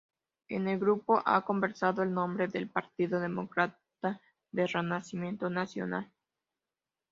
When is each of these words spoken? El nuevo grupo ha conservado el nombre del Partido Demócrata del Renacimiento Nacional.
El 0.47 0.63
nuevo 0.63 0.79
grupo 0.79 1.21
ha 1.23 1.41
conservado 1.45 2.01
el 2.01 2.11
nombre 2.11 2.47
del 2.47 2.67
Partido 2.67 3.19
Demócrata 3.19 4.19
del 4.51 4.67
Renacimiento 4.67 5.47
Nacional. 5.51 6.11